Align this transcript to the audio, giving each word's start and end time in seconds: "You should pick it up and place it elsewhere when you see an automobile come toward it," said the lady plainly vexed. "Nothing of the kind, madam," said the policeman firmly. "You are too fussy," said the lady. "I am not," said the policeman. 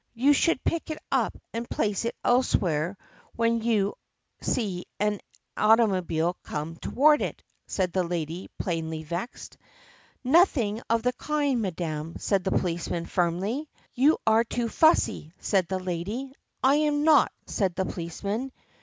"You 0.15 0.33
should 0.33 0.63
pick 0.63 0.89
it 0.89 0.97
up 1.11 1.37
and 1.53 1.69
place 1.69 2.05
it 2.05 2.15
elsewhere 2.23 2.97
when 3.35 3.61
you 3.61 3.93
see 4.41 4.87
an 4.99 5.19
automobile 5.55 6.37
come 6.41 6.75
toward 6.77 7.21
it," 7.21 7.43
said 7.67 7.93
the 7.93 8.01
lady 8.01 8.49
plainly 8.57 9.03
vexed. 9.03 9.57
"Nothing 10.23 10.81
of 10.89 11.03
the 11.03 11.13
kind, 11.13 11.61
madam," 11.61 12.15
said 12.17 12.43
the 12.43 12.49
policeman 12.51 13.05
firmly. 13.05 13.69
"You 13.93 14.17
are 14.25 14.43
too 14.43 14.69
fussy," 14.69 15.33
said 15.37 15.67
the 15.67 15.77
lady. 15.77 16.33
"I 16.63 16.77
am 16.77 17.03
not," 17.03 17.31
said 17.45 17.75
the 17.75 17.85
policeman. 17.85 18.51